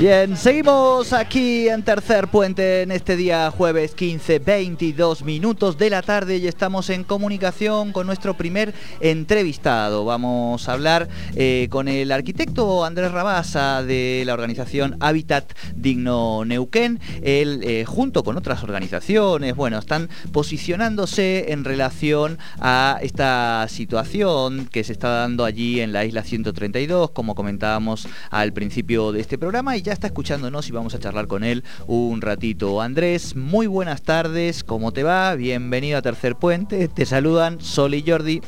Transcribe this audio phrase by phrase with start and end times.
[0.00, 6.02] Bien, seguimos aquí en Tercer Puente en este día jueves 15, 22 minutos de la
[6.02, 10.04] tarde y estamos en comunicación con nuestro primer entrevistado.
[10.04, 17.00] Vamos a hablar eh, con el arquitecto Andrés Rabasa de la organización Hábitat Digno Neuquén.
[17.20, 24.84] Él, eh, junto con otras organizaciones, bueno, están posicionándose en relación a esta situación que
[24.84, 29.76] se está dando allí en la isla 132, como comentábamos al principio de este programa
[29.76, 32.82] y ya está escuchándonos y vamos a charlar con él un ratito.
[32.82, 35.34] Andrés, muy buenas tardes, ¿cómo te va?
[35.34, 38.42] Bienvenido a Tercer Puente, te saludan Sol y Jordi.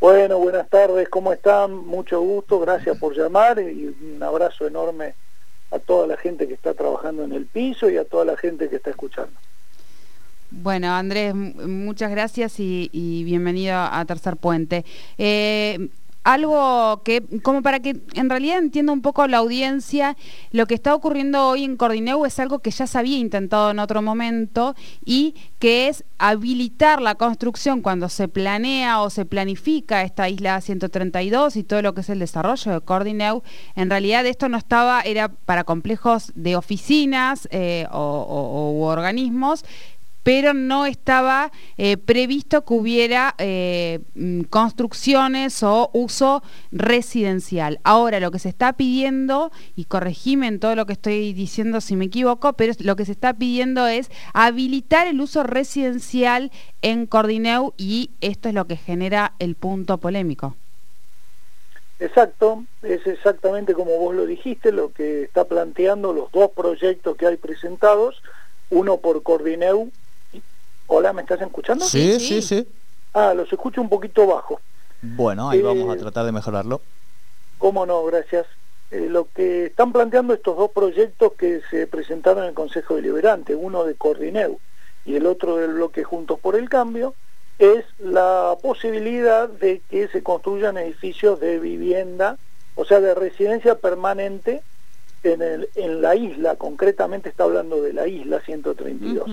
[0.00, 1.86] Bueno, buenas tardes, ¿cómo están?
[1.86, 5.16] Mucho gusto, gracias por llamar y un abrazo enorme
[5.70, 8.70] a toda la gente que está trabajando en el piso y a toda la gente
[8.70, 9.38] que está escuchando.
[10.50, 14.86] Bueno, Andrés, muchas gracias y, bienvenido a Tercer Puente.
[15.18, 15.90] Eh,
[16.24, 20.16] algo que, como para que en realidad entienda un poco la audiencia,
[20.50, 23.78] lo que está ocurriendo hoy en Cordineu es algo que ya se había intentado en
[23.78, 30.28] otro momento y que es habilitar la construcción cuando se planea o se planifica esta
[30.30, 33.42] isla 132 y todo lo que es el desarrollo de Cordineu.
[33.76, 39.64] En realidad esto no estaba, era para complejos de oficinas eh, o organismos
[40.24, 47.78] pero no estaba eh, previsto que hubiera eh, mm, construcciones o uso residencial.
[47.84, 51.94] Ahora lo que se está pidiendo, y corregime en todo lo que estoy diciendo si
[51.94, 56.50] me equivoco, pero lo que se está pidiendo es habilitar el uso residencial
[56.82, 60.56] en Cordineu y esto es lo que genera el punto polémico.
[62.00, 67.26] Exacto, es exactamente como vos lo dijiste, lo que está planteando los dos proyectos que
[67.26, 68.20] hay presentados,
[68.70, 69.90] uno por Cordineu
[70.86, 71.84] Hola, ¿me estás escuchando?
[71.84, 72.66] Sí, sí, sí.
[73.12, 74.60] Ah, los escucho un poquito bajo.
[75.00, 76.80] Bueno, ahí vamos a eh, tratar de mejorarlo.
[77.58, 78.46] Cómo no, gracias.
[78.90, 83.54] Eh, lo que están planteando estos dos proyectos que se presentaron en el Consejo Deliberante,
[83.54, 84.58] uno de Cordineu
[85.04, 87.14] y el otro del bloque Juntos por el Cambio,
[87.58, 92.36] es la posibilidad de que se construyan edificios de vivienda,
[92.74, 94.62] o sea, de residencia permanente
[95.22, 99.28] en, el, en la isla, concretamente está hablando de la isla 132.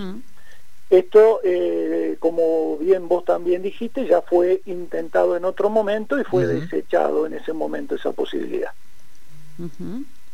[0.92, 6.46] Esto, eh, como bien vos también dijiste, ya fue intentado en otro momento y fue
[6.46, 8.72] desechado en ese momento esa posibilidad.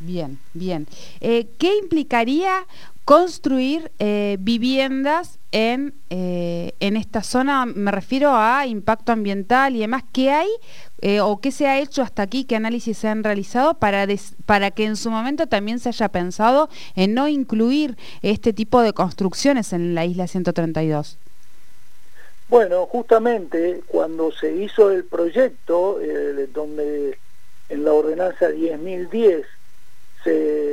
[0.01, 0.89] Bien, bien.
[1.21, 2.67] Eh, ¿Qué implicaría
[3.09, 10.03] construir eh, viviendas en, eh, en esta zona, me refiero a impacto ambiental y demás,
[10.13, 10.51] ¿qué hay
[11.01, 14.07] eh, o qué se ha hecho hasta aquí, qué análisis se han realizado para,
[14.45, 18.93] para que en su momento también se haya pensado en no incluir este tipo de
[18.93, 21.17] construcciones en la isla 132?
[22.51, 25.99] Bueno, justamente cuando se hizo el proyecto,
[26.53, 27.19] donde
[27.71, 29.47] en la ordenanza 10.010
[30.25, 30.68] se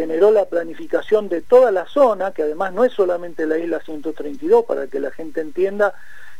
[0.00, 4.64] generó la planificación de toda la zona, que además no es solamente la isla 132,
[4.64, 5.92] para que la gente entienda,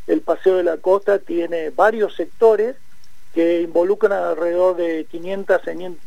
[0.07, 2.75] el Paseo de la Costa tiene varios sectores
[3.35, 5.61] que involucran alrededor de 500,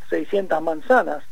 [0.09, 1.23] 600 manzanas.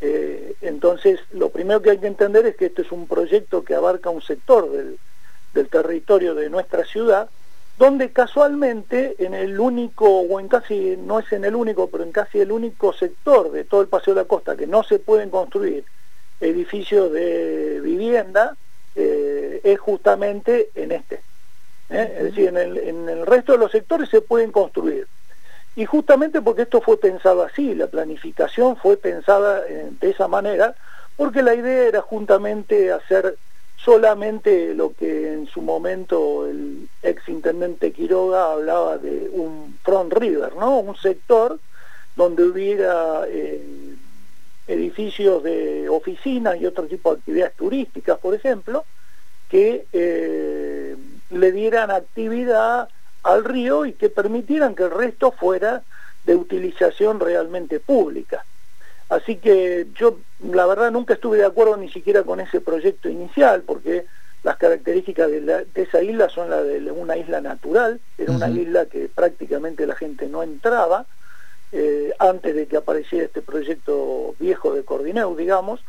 [0.00, 3.76] Eh, entonces, lo primero que hay que entender es que este es un proyecto que
[3.76, 4.98] abarca un sector del,
[5.54, 7.30] del territorio de nuestra ciudad,
[7.80, 12.12] donde casualmente en el único, o en casi, no es en el único, pero en
[12.12, 15.30] casi el único sector de todo el Paseo de la Costa que no se pueden
[15.30, 15.86] construir
[16.42, 18.54] edificios de vivienda,
[18.94, 21.22] eh, es justamente en este.
[21.88, 22.16] ¿eh?
[22.18, 25.06] Es decir, en el, en el resto de los sectores se pueden construir.
[25.74, 30.74] Y justamente porque esto fue pensado así, la planificación fue pensada eh, de esa manera,
[31.16, 33.38] porque la idea era juntamente hacer
[33.84, 40.54] solamente lo que en su momento el ex intendente Quiroga hablaba de un front river,
[40.56, 40.80] ¿no?
[40.80, 41.58] Un sector
[42.16, 43.94] donde hubiera eh,
[44.66, 48.84] edificios de oficinas y otro tipo de actividades turísticas, por ejemplo,
[49.48, 50.96] que eh,
[51.30, 52.88] le dieran actividad
[53.22, 55.82] al río y que permitieran que el resto fuera
[56.24, 58.44] de utilización realmente pública.
[59.10, 63.62] Así que yo, la verdad, nunca estuve de acuerdo ni siquiera con ese proyecto inicial,
[63.62, 64.06] porque
[64.44, 69.08] las características de, esa isla son las de una isla natural, era una isla que
[69.08, 71.06] prácticamente la gente no entraba,
[71.72, 75.84] eh, antes de que apareciera este proyecto viejo de Cordineu, digamos,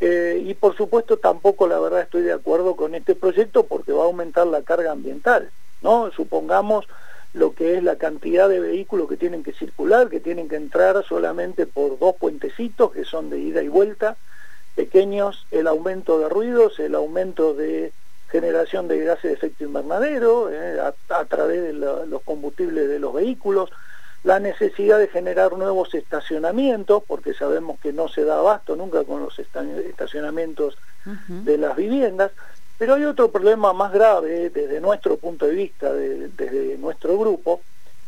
[0.00, 4.04] eh, y por supuesto tampoco la verdad estoy de acuerdo con este proyecto porque va
[4.04, 5.50] a aumentar la carga ambiental,
[5.82, 6.10] ¿no?
[6.12, 6.86] Supongamos
[7.34, 11.04] lo que es la cantidad de vehículos que tienen que circular, que tienen que entrar
[11.06, 14.16] solamente por dos puentecitos que son de ida y vuelta,
[14.74, 17.92] pequeños, el aumento de ruidos, el aumento de
[18.30, 23.70] generación de gases de efecto invernadero eh, a, través de los combustibles de los vehículos.
[24.24, 29.22] la necesidad de generar nuevos estacionamientos, porque sabemos que no se da abasto nunca con
[29.22, 30.76] los estacionamientos
[31.28, 32.32] de las viviendas,
[32.78, 37.60] pero hay otro problema más grave desde nuestro punto de vista, desde nuestro grupo,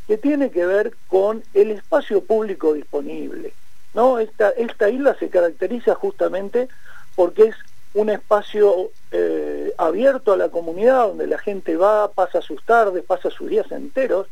[0.06, 3.52] que tiene que ver con el espacio público disponible.
[3.94, 4.18] ¿no?
[4.20, 6.68] Esta, esta isla se caracteriza justamente
[7.16, 7.56] porque es
[7.94, 13.30] un espacio eh, abierto a la comunidad, donde la gente va, pasa sus tardes, pasa
[13.30, 14.28] sus días enteros,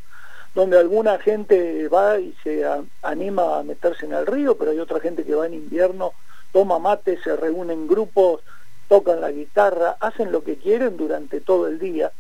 [0.55, 2.65] donde alguna gente va y se
[3.03, 6.13] anima a meterse en el río, pero hay otra gente que va en invierno,
[6.53, 8.41] toma mate, se reúne en grupos,
[8.89, 12.11] tocan la guitarra, hacen lo que quieren durante todo el día.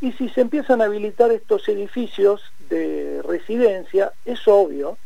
[0.00, 4.98] Y si se empiezan a habilitar estos edificios de residencia, es obvio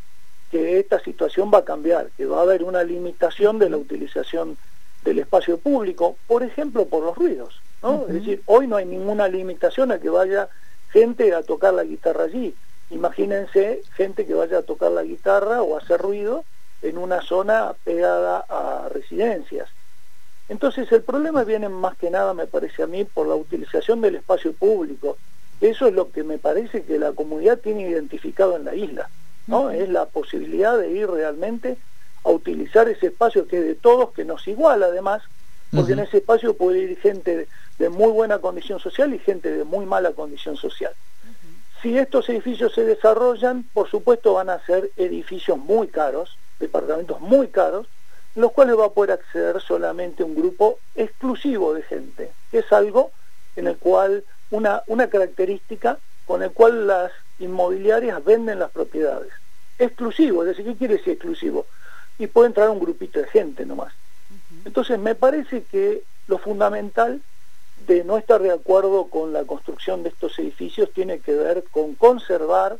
[0.50, 4.56] que esta situación va a cambiar, que va a haber una limitación de la utilización
[5.05, 7.61] del espacio público, por ejemplo, por los ruidos.
[7.82, 8.06] ¿no?
[8.09, 10.49] Es decir, hoy no hay ninguna limitación a que vaya
[10.91, 12.55] gente a tocar la guitarra allí.
[12.91, 16.44] Imagínense gente que vaya a tocar la guitarra o a hacer ruido
[16.82, 19.69] en una zona pegada a residencias.
[20.49, 24.17] Entonces el problema viene más que nada, me parece a mí, por la utilización del
[24.17, 25.19] espacio público.
[25.61, 29.11] Eso es lo que me parece que la comunidad tiene identificado en la isla,
[29.47, 29.71] ¿no?
[29.71, 31.77] Es la posibilidad de ir realmente
[32.25, 35.23] a utilizar ese espacio que es de todos, que nos iguala además,
[35.75, 37.47] porque en ese espacio puede ir gente
[37.79, 40.93] de muy buena condición social y gente de muy mala condición social.
[41.83, 47.49] Si estos edificios se desarrollan, por supuesto van a ser edificios muy caros, departamentos muy
[47.49, 47.87] caros,
[48.40, 53.11] los cuales va a poder acceder solamente un grupo exclusivo de gente, que es algo
[53.56, 59.32] en el cual, una, una característica con el cual las inmobiliarias venden las propiedades.
[59.79, 61.67] Exclusivo, es decir, ¿qué quiere decir exclusivo?
[62.19, 63.93] Y puede entrar un grupito de gente nomás.
[64.64, 67.20] Entonces me parece que lo fundamental
[67.87, 71.94] de no estar de acuerdo con la construcción de estos edificios tiene que ver con
[71.94, 72.79] conservar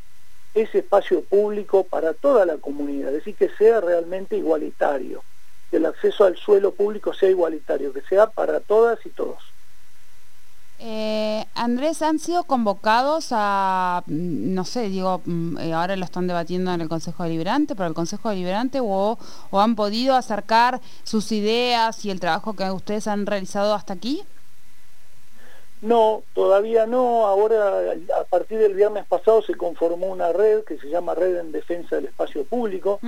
[0.55, 5.23] ese espacio público para toda la comunidad, es decir, que sea realmente igualitario,
[5.71, 9.39] que el acceso al suelo público sea igualitario, que sea para todas y todos.
[10.81, 16.29] Eh, Andrés, ¿han sido convocados a, mm, no sé, digo, mm, eh, ahora lo están
[16.29, 19.19] debatiendo en el Consejo Deliberante, pero el Consejo Deliberante o,
[19.51, 24.23] o han podido acercar sus ideas y el trabajo que ustedes han realizado hasta aquí?
[25.81, 27.27] No, todavía no.
[27.27, 31.53] Ahora, a partir del viernes pasado se conformó una red que se llama Red en
[31.53, 32.99] Defensa del Espacio Público,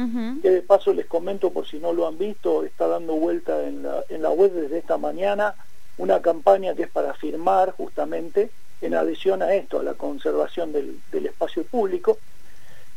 [0.43, 3.83] que de paso les comento por si no lo han visto, está dando vuelta en
[3.83, 5.55] la, en la web desde esta mañana
[6.01, 8.51] una campaña que es para firmar justamente
[8.81, 12.19] en adhesión a esto, a la conservación del, espacio público.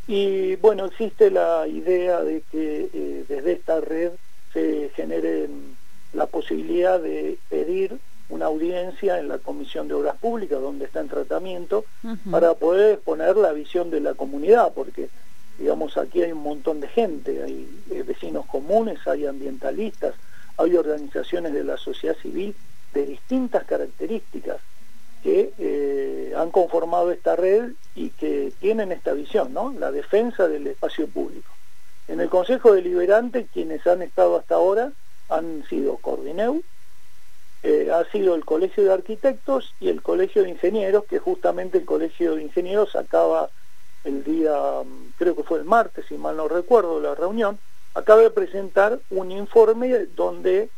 [0.07, 4.11] Y bueno, existe la idea de que eh, desde esta red
[4.53, 5.49] se genere
[6.13, 7.97] la posibilidad de pedir
[8.33, 11.85] una audiencia en la Comisión de Obras Públicas, donde está en tratamiento,
[12.31, 15.09] para poder exponer la visión de la comunidad, porque
[15.59, 20.15] digamos aquí hay un montón de gente, hay eh, vecinos comunes, hay ambientalistas,
[20.57, 22.55] hay organizaciones de la sociedad civil
[22.93, 24.57] de distintas características
[25.21, 29.73] que eh, han conformado esta red y que tienen esta visión, ¿no?
[29.79, 31.49] La defensa del espacio público.
[32.07, 34.91] En el Consejo Deliberante, quienes han estado hasta ahora
[35.29, 36.63] han sido Cordineu,
[37.63, 41.85] eh, ha sido el Colegio de Arquitectos y el Colegio de Ingenieros, que justamente el
[41.85, 43.51] Colegio de Ingenieros acaba
[44.03, 47.59] el día, mm, creo que fue el martes, si mal no recuerdo, la reunión,
[47.93, 50.71] acaba de presentar un informe donde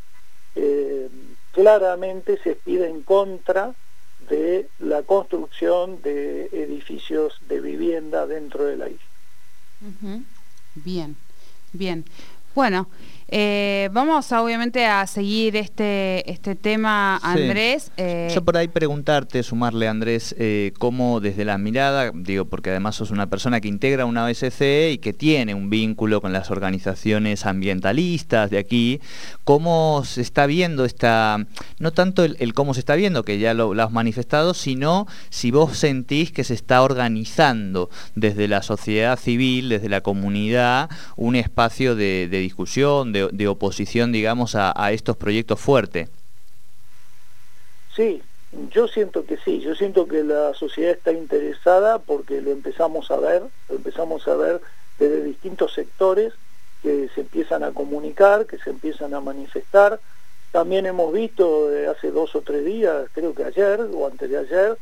[0.54, 1.10] eh,
[1.51, 3.75] claramente se pide en contra
[4.20, 9.10] de la construcción de edificios de vivienda dentro de la isla.
[10.75, 11.15] Bien,
[11.74, 12.06] bien.
[12.54, 12.89] Bueno,
[13.27, 17.91] eh, vamos obviamente a seguir este, este tema, Andrés.
[17.98, 22.96] Eh, Yo por ahí preguntarte, sumarle, Andrés, eh, cómo desde la mirada, digo, porque además
[22.96, 27.48] sos una persona que integra una OSCE y que tiene un vínculo con las organizaciones
[27.48, 29.01] ambientalistas de aquí,
[29.44, 31.48] cómo se está viendo esta,
[31.79, 35.77] no tanto el, cómo se está viendo, que ya lo, has manifestado, sino si vos
[35.77, 42.27] sentís que se está organizando desde la sociedad civil, desde la comunidad, un espacio de,
[42.29, 46.10] de discusión, de, oposición, digamos, a, estos proyectos fuertes.
[47.95, 48.22] Sí,
[48.72, 53.17] yo siento que sí, yo siento que la sociedad está interesada porque lo empezamos a
[53.17, 54.62] ver, lo empezamos a ver
[55.00, 56.34] desde distintos sectores
[56.81, 60.00] que se empiezan a comunicar, que se empiezan a manifestar.
[60.51, 64.77] También hemos visto hace dos o tres días, creo que ayer o antes de ayer,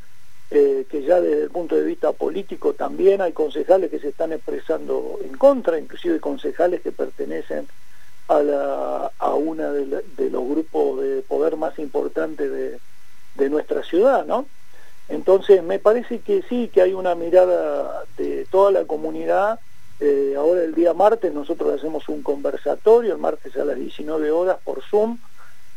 [0.51, 4.33] eh, que ya desde el punto de vista político también hay concejales que se están
[4.33, 7.67] expresando en contra, inclusive concejales que pertenecen
[8.27, 12.79] a, la, a una de, los grupos de poder más importantes de,
[13.49, 14.45] nuestra ciudad, ¿no?
[15.09, 19.59] Entonces me parece que sí, que hay una mirada de toda la comunidad.
[19.99, 24.57] Eh, ahora el día martes nosotros hacemos un conversatorio, el martes a las 19 horas
[24.63, 25.17] por Zoom,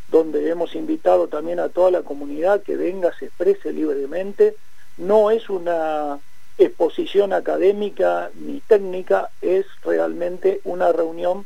[0.08, 4.56] donde hemos invitado también a toda la comunidad que venga, se exprese libremente.
[4.96, 6.20] No es una
[6.56, 11.44] exposición académica ni técnica, es realmente una reunión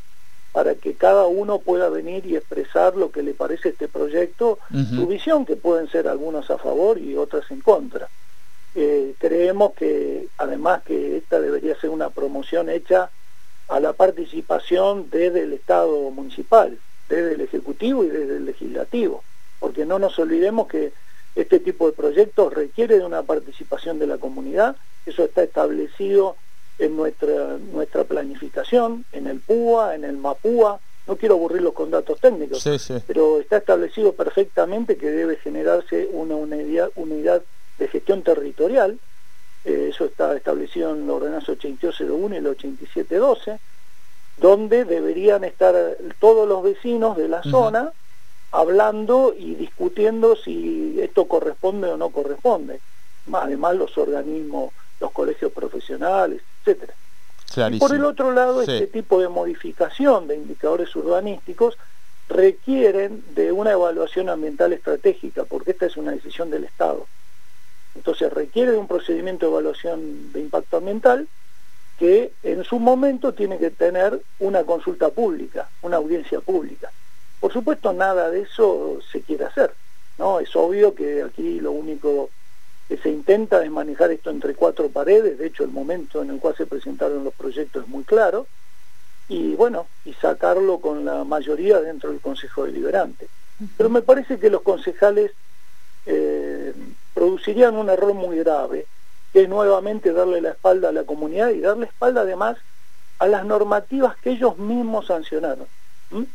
[0.53, 4.59] para que cada uno pueda venir y expresar lo que le parece este proyecto,
[4.95, 8.09] su visión, que pueden ser algunas a favor y otras en contra.
[8.75, 13.11] Eh, creemos que además que esta debería ser una promoción hecha
[13.69, 16.79] a la participación desde el Estado municipal,
[17.09, 19.23] desde el Ejecutivo y desde el Legislativo,
[19.61, 20.93] porque no nos olvidemos que
[21.37, 24.77] este tipo de proyectos requiere de una participación de la comunidad,
[25.07, 26.37] eso está establecido
[26.81, 32.19] en nuestra, nuestra planificación, en el PUA, en el MAPUA, no quiero aburrirlos con datos
[32.21, 32.65] técnicos,
[33.07, 37.43] pero está establecido perfectamente que debe generarse una unidad, unidad
[37.79, 38.99] de gestión territorial,
[39.65, 43.59] eh, eso está establecido en la ordenanza 8201 y la 8712,
[44.39, 45.75] donde deberían estar
[46.19, 47.93] todos los vecinos de la zona
[48.53, 52.81] hablando y discutiendo si esto corresponde o no corresponde.
[53.33, 56.95] Además los organismos, los colegios profesionales, etcétera.
[57.73, 61.77] Y por el otro lado, este tipo de modificación de indicadores urbanísticos
[62.29, 67.07] requieren de una evaluación ambiental estratégica, porque esta es una decisión del Estado.
[67.97, 71.27] Entonces requiere de un procedimiento de evaluación de impacto ambiental
[71.99, 76.93] que en su momento tiene que tener una consulta pública, una audiencia pública.
[77.41, 79.75] Por supuesto, nada de eso se quiere hacer.
[80.19, 80.39] ¿no?
[80.39, 82.31] Es obvio que aquí lo único
[82.97, 86.57] se intenta es manejar esto entre cuatro paredes, de hecho el momento en el cual
[86.57, 88.47] se presentaron los proyectos es muy claro,
[89.29, 93.29] y bueno, y sacarlo con la mayoría dentro del Consejo Deliberante.
[93.77, 95.33] Pero me parece que los concejales
[96.07, 96.75] eh,
[97.15, 98.87] producirían un error muy grave,
[99.33, 102.57] que es nuevamente darle la espalda a la comunidad y darle espalda además
[103.21, 105.67] a las normativas que ellos mismos sancionaron.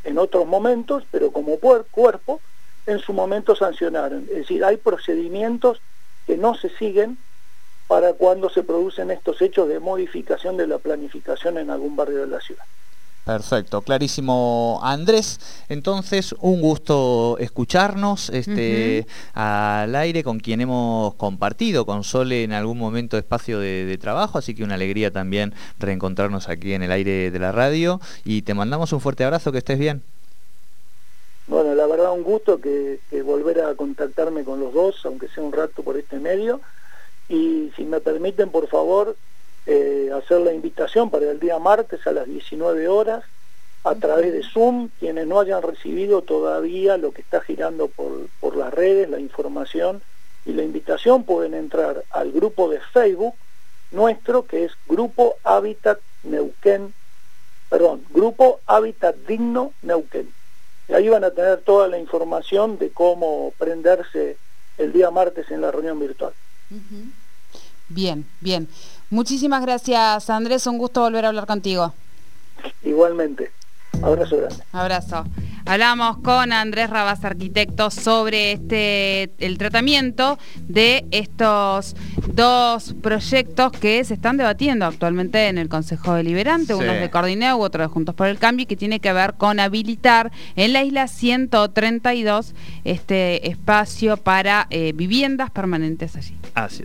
[0.05, 2.39] En otros momentos, pero como cuerpo,
[2.85, 4.23] en su momento sancionaron.
[4.29, 5.81] Es decir, hay procedimientos
[6.25, 7.17] que no se siguen
[7.87, 12.27] para cuando se producen estos hechos de modificación de la planificación en algún barrio de
[12.27, 12.63] la ciudad.
[13.25, 15.39] Perfecto, clarísimo Andrés.
[15.67, 22.77] Entonces, un gusto escucharnos este, al aire con quien hemos compartido con Sole en algún
[22.77, 27.39] momento espacio de, trabajo, así que una alegría también reencontrarnos aquí en el aire de
[27.39, 30.03] la radio y te mandamos un fuerte abrazo, que estés bien.
[31.85, 35.83] La verdad un gusto que, volver a contactarme con los dos, aunque sea un rato
[35.83, 36.59] por este medio.
[37.29, 39.15] Y si me permiten, por favor,
[39.67, 43.23] eh, hacer la invitación para el día martes a las 19 horas
[43.83, 48.55] a través de Zoom, quienes no hayan recibido todavía lo que está girando por, por
[48.55, 50.01] las redes, la información
[50.43, 53.35] y la invitación, pueden entrar al grupo de Facebook
[53.91, 56.95] nuestro, que es Grupo Hábitat Neuquén,
[57.69, 60.34] perdón, Grupo Hábitat Digno Neuquén.
[60.93, 64.37] Ahí van a tener toda la información de cómo prenderse
[64.77, 66.33] el día martes en la reunión virtual.
[67.89, 68.67] Bien, bien.
[69.09, 70.67] Muchísimas gracias, Andrés.
[70.67, 71.93] Un gusto volver a hablar contigo.
[72.83, 73.51] Igualmente.
[74.01, 74.55] Abrazo grande.
[74.71, 75.25] Abrazo.
[75.67, 80.37] Hablamos con Andrés Rabas, arquitecto, sobre este el tratamiento
[80.67, 81.95] de estos
[82.27, 87.57] dos proyectos que se están debatiendo actualmente en el Consejo Deliberante, uno es de Cordineo,
[87.57, 90.83] otro de Juntos por el Cambio, y que tiene que ver con habilitar en la
[90.83, 96.37] isla 132 este espacio para eh, viviendas permanentes allí.
[96.53, 96.83] Así